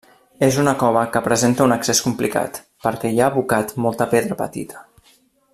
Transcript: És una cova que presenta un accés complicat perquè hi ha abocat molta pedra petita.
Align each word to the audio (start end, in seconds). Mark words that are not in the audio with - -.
És 0.45 0.55
una 0.61 0.71
cova 0.83 1.03
que 1.15 1.21
presenta 1.27 1.67
un 1.67 1.75
accés 1.75 2.01
complicat 2.07 2.59
perquè 2.87 3.13
hi 3.13 3.23
ha 3.25 3.31
abocat 3.35 3.77
molta 3.87 4.13
pedra 4.15 4.43
petita. 4.45 4.87